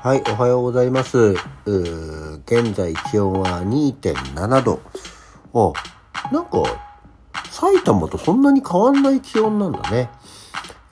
[0.00, 1.18] はい、おはようございます。
[1.18, 1.34] う
[2.46, 4.80] 現在気温は2.7度。
[5.52, 6.62] あ、なんか、
[7.50, 10.08] 埼玉とそんなに変わんない気温なんだね。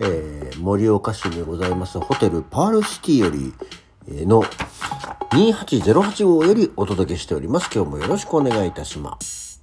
[0.00, 3.54] えー、盛岡市にございますホテルパールシティより、
[4.08, 7.70] えーの2808号よりお届けしております。
[7.72, 9.62] 今日もよろしくお願いいたします。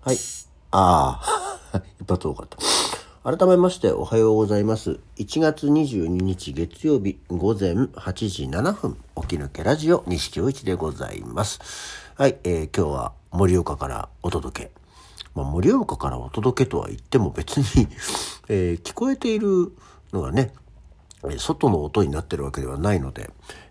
[0.00, 0.16] はい。
[0.72, 1.20] あ
[1.72, 2.73] あ、一発多かった。
[3.24, 5.00] 改めましておはようございます。
[5.16, 11.58] 1月22日月曜日午前8時7分、起き抜けラジオ西京一でございます。
[12.16, 14.72] はい、えー今日は盛岡からお届け。
[15.34, 17.88] まあ、盛岡からお届けとは言っても別に、
[18.48, 19.72] えー聞こえている
[20.12, 20.52] のがね、
[21.38, 23.30] 外の音になってるわけではないので、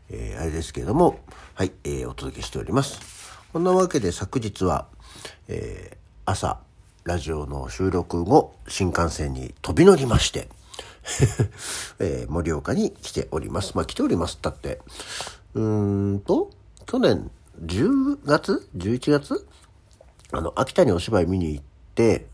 [0.09, 1.19] えーあれですけれども、
[1.53, 2.99] はい、えーお届けしております。
[3.53, 4.87] こんなわけで昨日は、
[5.47, 6.57] えー朝、
[7.03, 10.47] ラジオの収録後、新幹線に飛び乗りまして、
[11.99, 13.73] えー盛岡に来ております。
[13.75, 14.79] まあ来ておりますったって、
[15.53, 16.49] うーんと、
[16.85, 17.29] 去年
[17.61, 19.45] 10月 ?11 月？
[20.31, 22.27] あの、秋田にお芝居見に行って、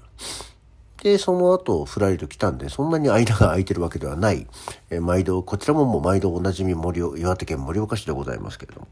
[1.02, 4.46] で、その後、ふらりと来たんで、そんなに間が空いてるわけではない、
[4.92, 8.88] えー毎度、こちらももう毎度おなじみ森、岩手県盛岡市でございますけれども、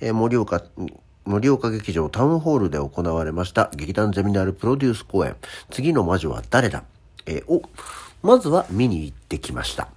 [0.00, 0.62] えー盛岡、
[1.24, 5.36] 盛岡劇場タウンホールで行われました劇団ゼミナールプロデュース公演、
[5.70, 6.84] 次の魔女は誰だ、
[7.26, 7.62] えーを、
[8.22, 9.88] まずは見に行ってきました。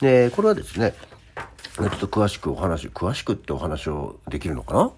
[0.00, 0.94] で、これはですね、
[1.76, 4.90] ちょっと詳しくお話、詳しくってお話をできるのかな？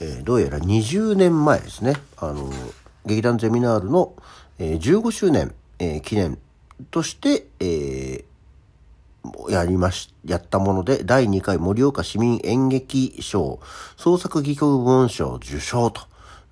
[0.00, 2.50] えーどうやら20年前ですね、あの、
[3.06, 4.14] 劇団ゼミナールの、
[4.58, 6.38] えー15周年、えー記念
[6.90, 8.24] として、え
[9.50, 13.60] やりまし、やったもので、第2回盛岡市民演劇賞、
[13.96, 16.02] 創作戯曲部門賞受賞と、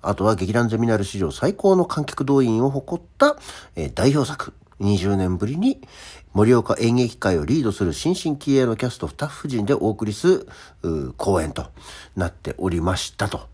[0.01, 3.37] あとは劇団ゼミナール史上最高の観客動員を誇った、
[3.75, 5.81] えー代表作、20年ぶりに
[6.33, 10.45] 盛岡演劇界をリードする新進気鋭のキャストスタッフ陣でお送りす
[10.83, 11.65] る公演と
[12.15, 13.47] なっておりましたと。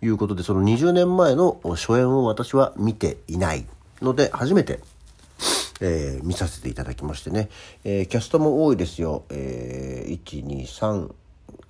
[0.00, 3.66] いうことで、その20年前の初演を私は見ていない
[4.00, 4.80] ので、初めて
[5.80, 7.48] えー見させていただきましてね、
[7.84, 9.24] えーキャストも多いですよ。
[9.30, 10.20] えー、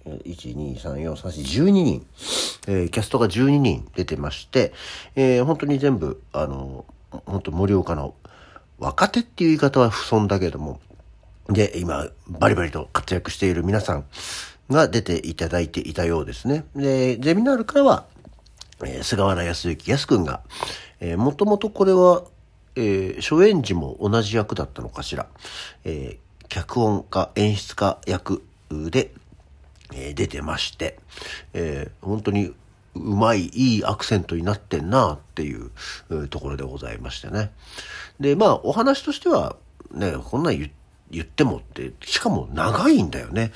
[0.04, 2.06] 123123412人、
[2.66, 4.72] えーキャストが12人出てまして、
[5.16, 6.84] えー本当に全部、あの、
[7.26, 8.14] 本当盛岡の
[8.78, 10.80] 若手っていう言い方は不損だけども、
[11.48, 14.04] で、今、バリバリと活躍している皆さん
[14.70, 16.64] が出ていただいていたようですね。
[16.76, 18.06] で、ゼミナールからは、
[18.84, 20.40] えー菅原康之康くんが、
[21.00, 22.22] えもともとこれは、
[22.78, 25.26] えー初演時も同じ役だったのかしら。
[25.84, 29.12] えー脚本家、演出家役で、
[29.92, 30.98] えー出てまして、
[31.52, 32.54] えー本当に
[32.94, 35.70] うまい、いいアクセントになってんなっていう
[36.28, 37.50] ところでございましてね。
[38.18, 39.56] で、まあ、お話としては、
[39.92, 40.70] ね、こんなん言
[41.10, 43.52] 言ってもって、しかも長いんだよね。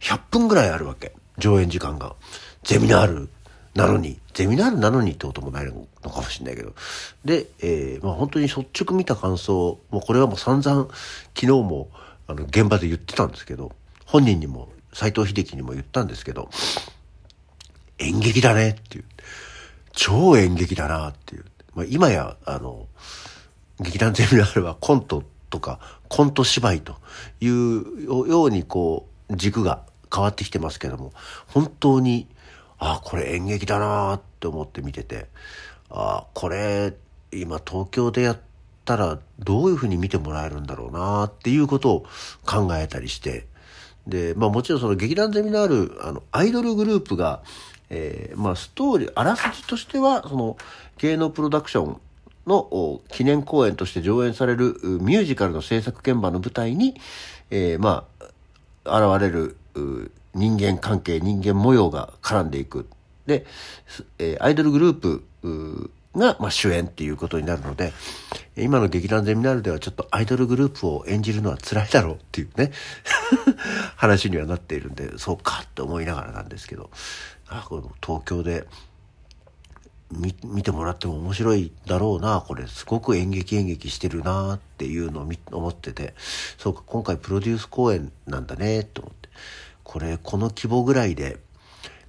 [0.00, 1.12] 100分ぐらいあるわけ。
[1.38, 2.14] 上演時間が。
[2.64, 3.28] ゼミナール
[3.74, 5.72] なのに、ゼミナールなのにってこともないの
[6.10, 6.74] かもしれないけど。
[7.24, 10.88] で、えーまあ本当に率直見た感想、もうこれはもう散々、
[11.34, 11.88] 昨日も、
[12.26, 13.72] あの、現場で言ってたんですけど、
[14.04, 16.50] 本人にも、斎藤秀樹にも言ったんですけど、
[17.98, 19.04] 演劇だねっていう。
[19.92, 21.44] 超演劇だなっていう。
[21.74, 22.86] まあ、今や、あの、
[23.80, 25.78] 劇団ゼミナールはコントとか、
[26.08, 26.96] コント芝居と
[27.40, 31.12] いうようにこう、軸が変わってきてますけども、
[31.46, 32.26] 本当に、
[32.84, 35.28] あ、これ演劇だなって思って見てて、
[35.88, 36.92] あ、これ、
[37.30, 38.40] 今東京でやっ
[38.84, 42.06] たらどういうふうに見てもらえるんだろうなっていうことを
[42.44, 43.46] 考えたりして、
[44.08, 47.44] で、まあもちろんその劇団ゼミナール、あの、アイドルグループが、
[47.88, 50.56] えーまあストーリー、あらすじとしては、その、
[50.98, 52.00] 芸能プロダクション
[52.48, 56.96] の記念公演として上演されるミュージカルの制作現場の舞台に、
[57.50, 58.06] えーま
[58.84, 59.56] あ、現れる
[60.34, 62.88] 人間関係、人間模様が絡んでいく。
[63.26, 63.46] で、
[64.18, 67.92] えアイドルグループが、まあ、主演っていうことになるので、
[68.56, 72.72] 今の劇団ゼミナールではちょっとアイドルグループを演じるのは辛いだろうっていうね、
[73.96, 76.90] 話にはなっているんで、そうかって思いながらなんですけど、
[77.48, 78.66] あこの東京で
[80.12, 86.14] 見見てもらっても面白いだろうな、これすごく演劇演劇してるなっていうのを思ってて、
[86.58, 89.28] そうか、今回プロデュース公演なんだね、と思って。
[89.84, 91.38] これ、この規模ぐらいで、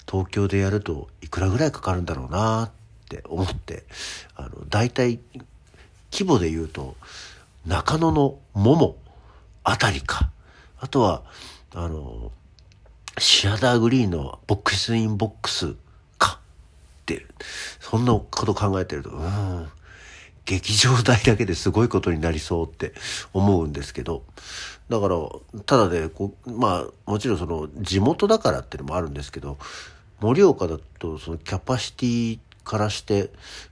[0.09, 2.71] 東京でやるといくらぐらいかかるんだろうなっ
[3.09, 3.83] て思って、
[4.35, 5.19] あの、大体、
[6.11, 6.95] 規模で言うと、
[7.65, 8.97] 中野の桃
[9.63, 10.29] あたりか。
[10.79, 11.23] あとは、
[11.73, 12.31] あの、
[13.17, 15.75] シアターグリーンのボックスインボックス
[17.03, 17.25] って、
[17.79, 19.67] そんなこと考えてると、うん、
[20.45, 22.94] 劇場代だけですごいことになりそうって
[23.33, 24.23] 思うんですけど、
[24.89, 25.17] だから、
[25.65, 29.57] ただで、こう、まあ、もちろんその、地元だからっていうのもあるんですけど、
[30.19, 33.29] 盛岡だと、そのキャパシティからして、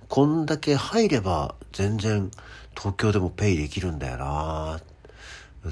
[0.10, 2.30] こんだけ入れば全然
[2.76, 4.80] 東京でもペイできるんだよな。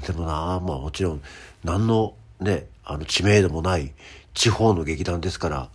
[0.06, 1.22] でもなまあもちろん、
[1.64, 3.92] 何のね、あの知名度もない
[4.34, 5.68] 地方の劇団ですから、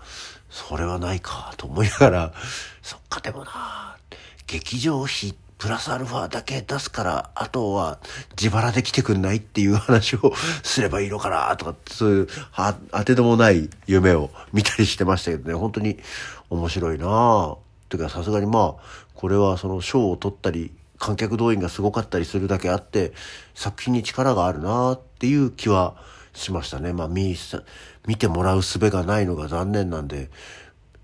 [0.55, 2.33] それはないかと思いながら、
[2.81, 3.97] そっかでもな
[4.47, 7.99] 劇場費プラスアルファだけ出すから、あとは
[8.41, 15.99] 自腹で来てくんないっていう話を すればいいのかなとか、そういう、は、当てどもない夢を見たりしてましたけどね、本当に
[16.49, 17.57] 面白いな。
[17.89, 18.81] というかさすがにまあ、
[19.13, 23.11] これはその賞を取ったり、観客動員がすごかったりするだけあって、
[23.55, 25.95] 作品に力があるなっていう気は
[26.35, 26.93] しましたね。
[26.93, 27.35] まあ見、
[28.05, 30.29] 見てもらう術がないのが残念なんで、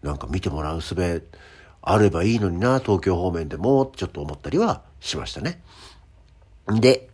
[0.04, 1.28] なんか見てもらう術
[1.82, 5.62] あればいいのにな、東京方面でも、ちょっと思ったりはしましたね。
[6.68, 7.10] で、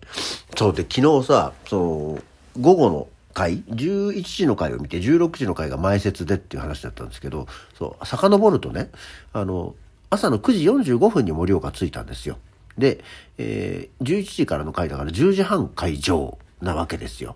[0.55, 2.23] そうで、昨日さ、その、
[2.59, 7.47] 午後の回、11時の回を見て、16時の回が前説でっていう話だったんですけど、
[7.77, 8.89] そう、遡るとね、
[9.31, 9.75] あの、
[10.09, 12.37] 朝の9時45分に盛岡着いたんですよ。
[12.77, 13.03] で、
[13.37, 17.35] えー、11時からの回だから10時半会場なわけですよ。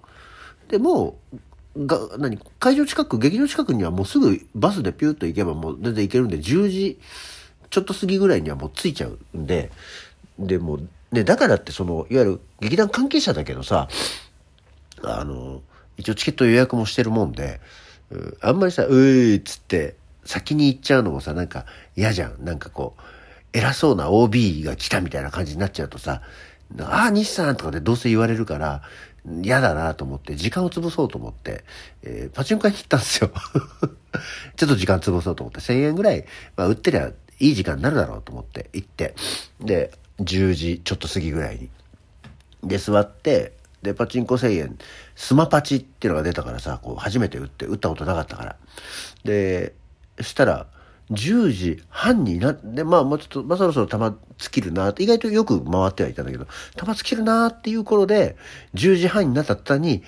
[0.71, 1.19] で、も、
[1.77, 6.99] が、何、会場近く、劇場近くにはもうすぐバスでピューッと行けばもう全然行けるんで、10時
[7.69, 9.69] ちょっと過ぎぐらいにはもう着いちゃうんで、
[10.39, 10.79] で、も、
[11.11, 13.89] ね、だからってその、いわゆる劇団関係者だけどさ、
[15.03, 15.61] あの、
[15.97, 17.59] 一応チケット予約もしてるもんで、
[18.41, 21.65] あんまりさ、うーっつって、先に行っちゃうのもさ、なんか
[21.97, 22.45] 嫌じゃん。
[22.45, 23.01] なんかこう、
[23.53, 26.21] 偉そうな OB が来たみたいな感じになっちゃうとさ、
[26.79, 28.81] ああ、西さんとかでどうせ言われるから、
[29.43, 31.63] 嫌だなと思って、時間を潰そうと思って、
[32.03, 33.31] えー、パチンコ屋に行ったんですよ。
[34.55, 36.25] ちょっと時間潰そうと思って、1000円ぐらい、
[36.55, 39.15] まあ、売ってりゃいい時間になるだろうと思って行って、
[39.59, 41.69] で、10時ちょっと過ぎぐらいに。
[42.63, 44.77] で、座って、で、パチンコ1000円、
[45.15, 48.55] スマパチっていうのが出たからさ、こう、初めて打って、打ったことなかったから。
[49.23, 49.73] で、
[50.19, 50.67] したら、
[51.11, 58.37] 10時半になって、まあもうちょっと、まあそろそろ玉尽きるな、意外とよく回ってはいたんだけど、玉尽きるなっていう頃で、
[58.75, 60.03] 10時半になった途端に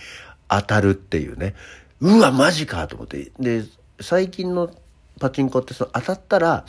[0.48, 1.56] 当たるっていうね。
[2.00, 3.32] うわ、マジかと思って。
[3.40, 3.64] で、
[4.00, 4.70] 最近の
[5.20, 6.66] パチンコってその当たったら、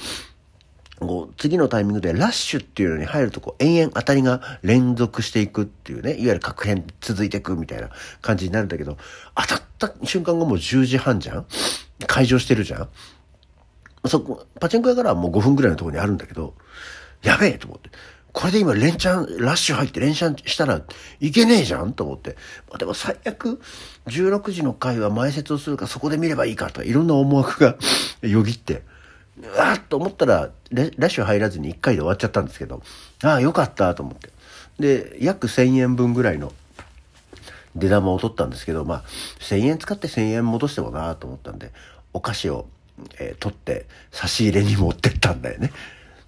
[1.01, 7.91] こう次のタイミングでラッシュっていうのに入るとこう延々当たりが連続していくっていうね、いわゆる確変続いていくみたいな
[8.23, 8.97] 感じになるんだけど、
[9.35, 11.47] 当たった瞬間がもう10時半じゃん？
[12.07, 12.89] 会場してるじゃん？
[14.09, 16.55] そこ、パチンコ屋からはもう5分ぐらいのところにあるんだけど、
[17.23, 17.91] やべえと思って。
[18.35, 20.83] これで今連チャン、ラッシュ入って連チャンしたら
[21.21, 22.37] いけねえじゃんと思って。
[22.69, 23.61] まあ、でも最悪、
[24.09, 27.77] 16時の回は前説をするかそこで見ればいいかとかいろんな思惑が
[28.29, 28.83] よぎって、
[29.41, 32.83] うわーっと思ったら、ラッシュ入らずに1回で終わっちゃったんですけど、
[33.23, 34.31] ああ、よかったと思って。
[34.81, 36.53] で、約1000円分ぐらいの
[37.77, 39.05] 出玉を取ったんですけど、まあ、
[39.41, 41.73] 1000円使って1000円戻してもなと思ったんで、
[42.13, 42.67] お菓子を
[43.19, 45.73] えー、取って差し入れに持ってったんだよね。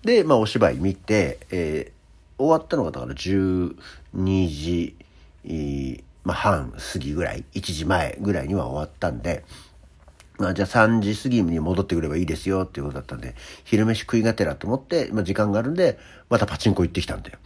[0.02, 3.74] で、まあお芝居見て、えー、終わったのがだから12
[5.44, 9.44] 時、まあ、半過ぎぐらい、1時前ぐらいには終わったんで、
[10.38, 13.34] まあじゃあ3時過ぎに戻ってくればいいですよっていうことだったんで、
[13.64, 15.98] 昼飯食いがてらと思って、まあ時間があるんで、
[16.28, 17.38] またパチンコ行ってきたんだよ。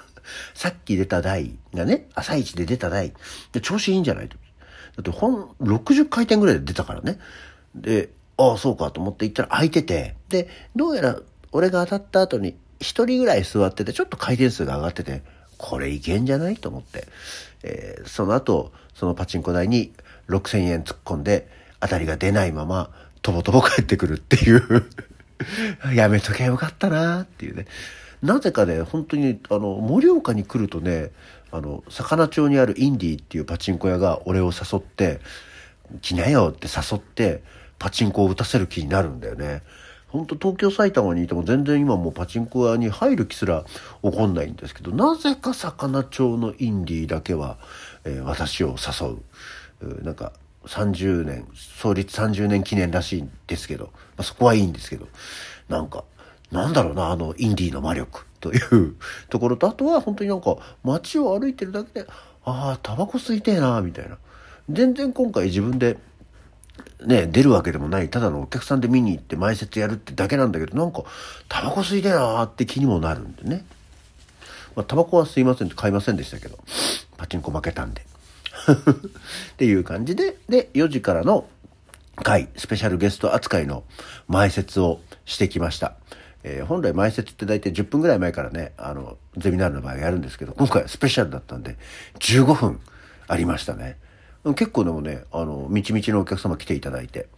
[0.54, 3.12] さっき出た台がね、朝一で出た台、
[3.52, 4.36] で調子いいんじゃないと。
[4.96, 7.18] だってほん、60回転ぐらいで出たからね。
[7.74, 11.20] で、ああ、そうかと思って行ったら空いてて、で、どうやら
[11.52, 15.22] 俺が当たった後に一人ぐらい座ってて、ちょっと回転数が上がってて、
[15.58, 17.06] これいけんじゃないと思って、
[17.64, 19.92] えー、その後、そのパチンコ台に
[20.28, 21.48] 6000円突っ込んで、
[21.80, 22.90] 当たりが出ないまま、
[23.22, 24.84] とぼとぼ帰ってくるっていう。
[25.94, 27.66] やめときゃよかったなっていうね。
[28.22, 31.10] なぜかね、本当に、あの、盛岡に来るとね、
[31.50, 35.20] あの、魚町にあるインディーっていうパチンコ屋が俺を誘って、
[36.02, 37.42] 来なよって誘って、
[37.78, 39.62] パチンコを打たせる気になるんだよね。
[40.08, 43.64] 本当東京埼玉にいても全然今もうパチンコ屋に入る気すら
[44.02, 47.58] 起こんないんですけどなぜか魚町のインディーだけは、
[48.04, 49.18] えー、私を誘
[49.86, 50.32] うなんか
[50.64, 55.08] 30年創立30年記念らしいんですけど、まあ、そこはいいんですけど
[55.68, 56.04] なんか
[56.50, 58.96] なんだろうなあのインディーの魔力という
[59.28, 62.06] ところとあとは本当になんか街を歩いてるだけで
[62.44, 64.16] ああタバコ吸いてえなみたいな
[64.70, 65.98] 全然今回自分で
[67.04, 71.04] ね、出るわけでもない、ただのお客さんで見に行って前説やるってだけなんだけど、なんか、
[71.48, 73.64] タバコ吸いてなって気にもなるんでね。
[74.74, 76.58] まあ、タバコは吸いませんって買いませんでしたけど、
[77.16, 78.02] パチンコ負けたんで。
[78.72, 81.48] っていう感じで、で、4時からの
[82.16, 83.84] 回、スペシャルゲスト扱いの
[84.26, 85.94] 前説をしてきました。
[86.44, 91.76] えー、本来前説って大体10分ぐらい前からね、あの、ゼミナールの場合やるんですけど、今回スペシャルだったんで、
[92.20, 92.80] 15分
[93.26, 93.96] ありましたね。
[94.44, 97.28] 結構でもね、あの、みちみちのお客様来ていただいて、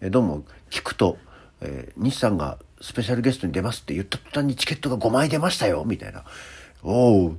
[0.00, 1.18] え、どうも聞くと、
[1.60, 6.24] えー、西さんがスペシャルゲストに出ますって言った途端にチケットが5枚出ましたよみたいな。
[6.82, 7.36] おお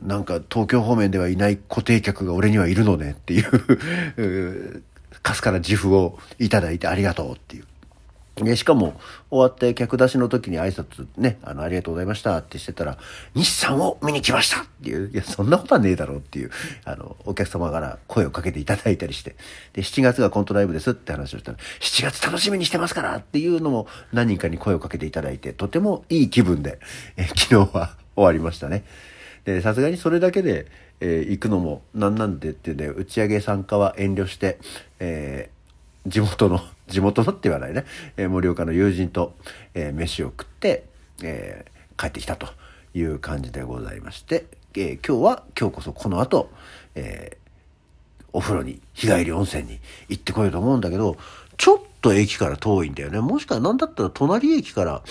[0.00, 4.84] なんか東京方面ではいない固定客が俺にはいるのねっていう
[5.22, 7.64] かすかな自負をいただいてありがとうっていう。
[8.36, 9.00] で、しかも、
[9.30, 12.98] 終わって客出しの時に挨拶ね、あの、ありがとうございましたってしてたら、
[13.34, 16.50] 日産を見に来ましたっていう、いや、そんなことはねえだろうっていう、
[16.84, 19.36] あの、お客様から声をかけていただいたりして、
[19.72, 26.78] で、7月がコントライブですって話をしたら、7月楽しみにしてますからっていうのも何人かに声をかけていただいて、とてもいい気分で、
[27.16, 28.84] え昨日は終わりましたね。
[29.46, 30.66] で、さすがにそれだけで、
[31.00, 34.58] えー、行くのもなんなんでってね、打ち上げ参加は遠慮して、
[34.98, 37.84] えー、地元の、地元のって言わないね、
[38.16, 39.34] えー、盛岡の友人と、
[39.74, 40.84] えー、飯を食って、
[41.22, 42.48] えー、帰ってきたと
[42.94, 46.50] いう感じでございまして、えー、今日は今日こそこの後、
[46.94, 51.16] えー、お風呂に、日帰り温泉に行ってこようと思うんだけど、
[51.56, 53.20] ちょっと駅から遠いんだよね。
[53.20, 55.02] もしかなんだったら隣駅から、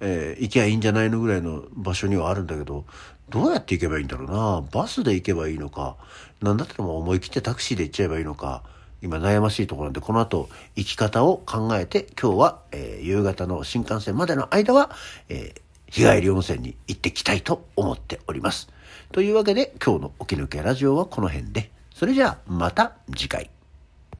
[0.00, 2.84] えー、行きゃいいんじゃないのぐらいの場所にはあるんだけど、
[3.28, 4.64] どうやって行けばいいんだろうな。
[4.72, 5.96] バスで行けばいいのか、
[6.40, 8.62] なんだったらもう思い切ってタクシーで行っちゃえばいいのか、
[9.02, 14.90] 今悩ましいところなんで、この後生き方を考えて、今日は、えー、夕方の新幹線までの間は、
[15.28, 18.68] えー、日帰り温泉に行ってきたいと思っております。
[19.12, 21.70] というわけで、今日の起き抜けラジオはこの辺で。
[21.94, 23.50] それじゃあ、また次回。